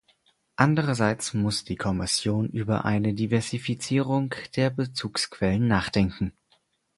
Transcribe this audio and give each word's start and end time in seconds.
Andererseits 0.55 1.35
muss 1.35 1.63
die 1.63 1.75
Kommission 1.75 2.49
über 2.49 2.85
eine 2.85 3.13
Diversifizierung 3.13 4.33
der 4.55 4.71
Bezugsquellen 4.71 5.67
nachdenken. 5.67 6.33